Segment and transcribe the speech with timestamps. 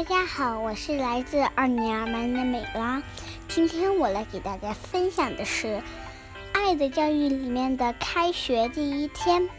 [0.00, 3.02] 大家好，我是来自二年二班的美拉。
[3.48, 5.66] 今天我来给大家分享的是
[6.54, 9.50] 《爱的教育》里面的开学第一天。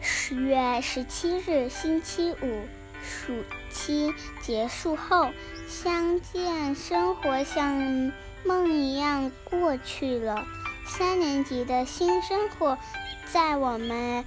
[0.00, 2.66] 十月十七日，星期五，
[3.04, 5.30] 暑期结束后，
[5.68, 8.10] 相见生活像
[8.44, 10.44] 梦一样过去了。
[10.88, 12.76] 三年级的新生活
[13.32, 14.24] 在我们。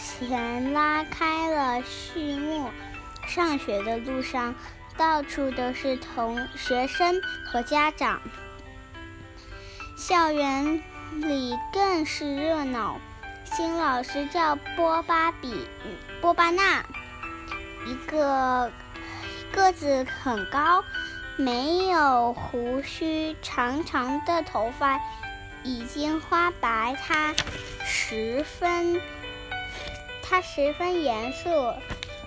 [0.00, 2.70] 前拉开了序幕。
[3.26, 4.54] 上学的路上，
[4.96, 8.20] 到处都是同学生和家长，
[9.98, 12.98] 校园里更是热闹。
[13.44, 15.68] 新老师叫波巴比
[16.22, 16.82] 波巴纳，
[17.86, 18.72] 一个
[19.52, 20.82] 个子很高，
[21.36, 24.98] 没有胡须，长长的头发
[25.64, 27.34] 已经花白，他
[27.84, 28.98] 十分。
[30.28, 31.48] 他十分严肃，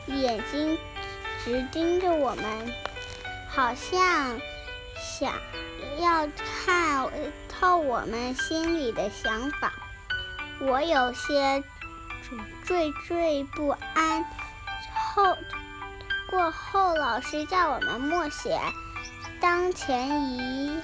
[0.07, 0.77] 眼睛
[1.43, 2.73] 直盯着我们，
[3.47, 4.39] 好像
[4.97, 5.33] 想
[5.99, 7.07] 要看
[7.47, 9.71] 透我们心里的想法。
[10.61, 11.63] 我有些
[12.65, 14.25] 惴惴不安。
[15.13, 15.37] 后
[16.29, 18.59] 过后，老师叫我们默写。
[19.39, 20.79] 当前一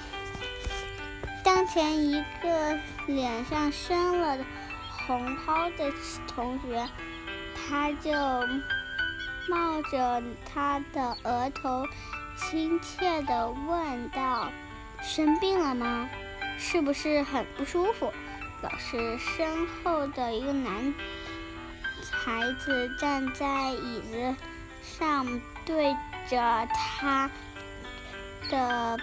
[1.42, 4.36] 当前一个脸上生了
[5.08, 5.92] 红泡的
[6.28, 6.86] 同学。
[7.56, 8.12] 他就
[9.48, 11.84] 冒着他的额头，
[12.36, 14.48] 亲切地问道
[15.02, 16.08] ：“生病了吗？
[16.58, 18.12] 是不是很不舒服？”
[18.62, 20.94] 老师身后的一个男
[22.10, 24.36] 孩子站在椅子
[24.82, 25.96] 上，对
[26.28, 27.30] 着他
[28.50, 28.98] 的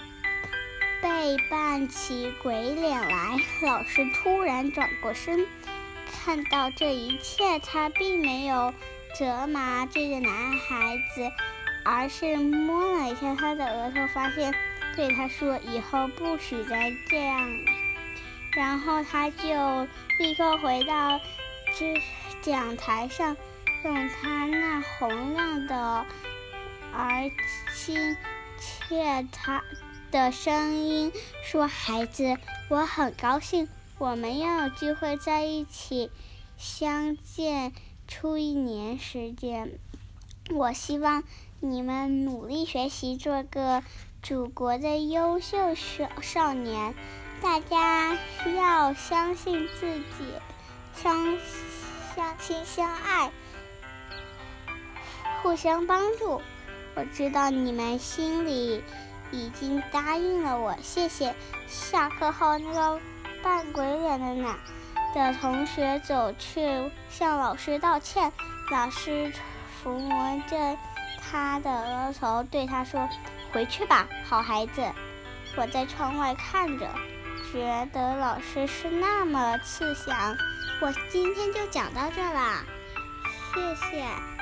[1.02, 3.38] 背扮起鬼脸来。
[3.64, 5.46] 老师突然转过身。
[6.26, 8.74] 看到这一切，他并没有
[9.16, 11.32] 责骂这个男孩子，
[11.84, 14.52] 而是摸了一下他的额头，发现
[14.96, 17.48] 对他说：“以后不许再这样。”
[18.58, 19.88] 然后他就
[20.18, 21.20] 立刻回到
[21.78, 22.02] 这
[22.42, 23.38] 讲台上，
[23.84, 26.06] 用他那洪亮的
[26.92, 27.30] 而
[27.76, 28.18] 亲
[28.60, 29.64] 切他
[30.10, 31.12] 的声音
[31.44, 32.36] 说：“孩子，
[32.68, 36.12] 我很高兴。”我们要有机会在一起
[36.58, 37.72] 相见
[38.08, 39.80] 出一年时间。
[40.52, 41.24] 我希望
[41.62, 43.84] 你们努力学习，做个
[44.22, 46.94] 祖国的优秀少少年。
[47.42, 48.18] 大家
[48.56, 50.04] 要相信自己，
[50.94, 51.38] 相
[52.16, 53.32] 相亲相爱，
[55.42, 56.42] 互相帮助。
[56.96, 58.84] 我知道你们心里
[59.32, 61.34] 已经答应了我，谢谢。
[61.68, 63.00] 下课后那个。
[63.46, 64.58] 扮鬼脸的男
[65.14, 68.34] 的同学走去向老师道歉，
[68.72, 69.32] 老师
[69.84, 70.76] 抚摸着
[71.22, 73.08] 他的额头，对他说
[73.54, 74.82] ：“回去吧，好孩子。”
[75.56, 76.90] 我在窗外看着，
[77.54, 80.36] 觉得老师是那么慈祥。
[80.82, 82.64] 我今天就讲到这啦，
[83.54, 84.35] 谢谢。